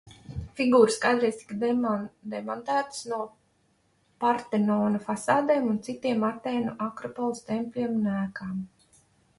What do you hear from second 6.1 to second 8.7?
Atēnu Akropoles tempļiem un ēkām.